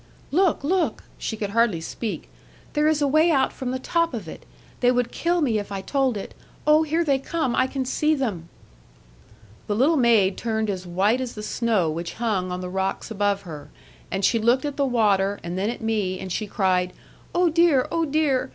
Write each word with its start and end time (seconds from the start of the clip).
'Look! 0.31 0.63
look!' 0.63 1.03
She 1.19 1.37
could 1.37 1.51
hardly 1.51 1.79
speak. 1.79 2.27
'There 2.73 2.87
is 2.87 3.03
a 3.03 3.07
way 3.07 3.29
out 3.29 3.53
from 3.53 3.69
the 3.69 3.77
top 3.77 4.15
of 4.15 4.27
it; 4.27 4.47
they 4.79 4.89
would 4.89 5.11
kill 5.11 5.41
me 5.41 5.59
if 5.59 5.71
I 5.71 5.81
told 5.81 6.17
it. 6.17 6.33
Oh, 6.65 6.81
here 6.81 7.03
they 7.05 7.19
come, 7.19 7.55
I 7.55 7.67
can 7.67 7.85
see 7.85 8.15
them.' 8.15 8.49
The 9.67 9.75
little 9.75 9.97
maid 9.97 10.37
turned 10.37 10.71
as 10.71 10.87
white 10.87 11.21
as 11.21 11.35
the 11.35 11.43
snow 11.43 11.87
which 11.91 12.15
hung 12.15 12.51
on 12.51 12.61
the 12.61 12.67
rocks 12.69 13.11
above 13.11 13.43
her, 13.43 13.69
and 14.09 14.25
she 14.25 14.39
looked 14.39 14.65
at 14.65 14.75
the 14.75 14.87
water 14.87 15.39
and 15.43 15.55
then 15.55 15.69
at 15.69 15.81
me, 15.81 16.19
and 16.19 16.31
she 16.31 16.47
cried, 16.47 16.93
'Oh 17.35 17.49
dear! 17.51 17.87
oh 17.91 18.05
dear!' 18.05 18.49